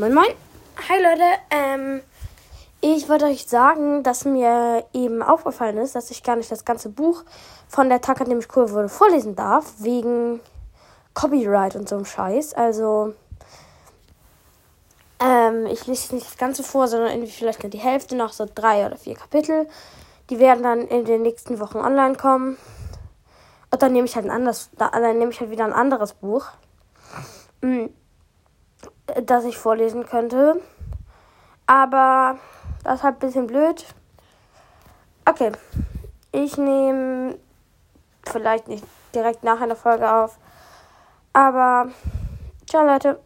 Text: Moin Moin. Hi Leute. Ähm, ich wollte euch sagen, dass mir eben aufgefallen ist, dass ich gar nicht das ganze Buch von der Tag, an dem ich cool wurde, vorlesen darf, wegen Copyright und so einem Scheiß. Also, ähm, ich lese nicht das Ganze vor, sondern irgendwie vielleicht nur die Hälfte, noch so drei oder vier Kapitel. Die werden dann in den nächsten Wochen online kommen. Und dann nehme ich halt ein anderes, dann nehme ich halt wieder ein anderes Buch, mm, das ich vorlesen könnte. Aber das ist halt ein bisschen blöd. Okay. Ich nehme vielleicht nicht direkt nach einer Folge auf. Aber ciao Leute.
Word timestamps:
Moin 0.00 0.14
Moin. 0.14 0.32
Hi 0.88 0.96
Leute. 0.96 1.24
Ähm, 1.50 2.00
ich 2.80 3.10
wollte 3.10 3.26
euch 3.26 3.44
sagen, 3.46 4.02
dass 4.02 4.24
mir 4.24 4.82
eben 4.94 5.22
aufgefallen 5.22 5.76
ist, 5.76 5.94
dass 5.94 6.10
ich 6.10 6.22
gar 6.22 6.36
nicht 6.36 6.50
das 6.50 6.64
ganze 6.64 6.88
Buch 6.88 7.22
von 7.68 7.90
der 7.90 8.00
Tag, 8.00 8.18
an 8.22 8.30
dem 8.30 8.38
ich 8.38 8.56
cool 8.56 8.70
wurde, 8.70 8.88
vorlesen 8.88 9.36
darf, 9.36 9.74
wegen 9.80 10.40
Copyright 11.12 11.76
und 11.76 11.86
so 11.86 11.96
einem 11.96 12.06
Scheiß. 12.06 12.54
Also, 12.54 13.12
ähm, 15.22 15.66
ich 15.66 15.86
lese 15.86 16.14
nicht 16.14 16.28
das 16.28 16.38
Ganze 16.38 16.62
vor, 16.62 16.88
sondern 16.88 17.10
irgendwie 17.10 17.32
vielleicht 17.32 17.62
nur 17.62 17.68
die 17.68 17.76
Hälfte, 17.76 18.16
noch 18.16 18.32
so 18.32 18.46
drei 18.54 18.86
oder 18.86 18.96
vier 18.96 19.16
Kapitel. 19.16 19.68
Die 20.30 20.38
werden 20.38 20.62
dann 20.62 20.80
in 20.88 21.04
den 21.04 21.20
nächsten 21.20 21.60
Wochen 21.60 21.76
online 21.76 22.16
kommen. 22.16 22.56
Und 23.70 23.82
dann 23.82 23.92
nehme 23.92 24.06
ich 24.06 24.16
halt 24.16 24.24
ein 24.24 24.30
anderes, 24.30 24.70
dann 24.78 25.18
nehme 25.18 25.30
ich 25.30 25.40
halt 25.40 25.50
wieder 25.50 25.66
ein 25.66 25.74
anderes 25.74 26.14
Buch, 26.14 26.46
mm, 27.60 27.88
das 29.30 29.44
ich 29.44 29.58
vorlesen 29.58 30.04
könnte. 30.06 30.60
Aber 31.66 32.38
das 32.82 32.96
ist 32.96 33.02
halt 33.04 33.16
ein 33.16 33.20
bisschen 33.20 33.46
blöd. 33.46 33.86
Okay. 35.24 35.52
Ich 36.32 36.56
nehme 36.56 37.38
vielleicht 38.24 38.68
nicht 38.68 38.84
direkt 39.14 39.42
nach 39.42 39.60
einer 39.60 39.76
Folge 39.76 40.12
auf. 40.12 40.38
Aber 41.32 41.88
ciao 42.66 42.84
Leute. 42.84 43.20